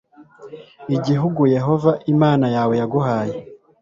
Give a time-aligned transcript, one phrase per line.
[0.95, 3.35] igihugu yehova imana yawe yaguhaye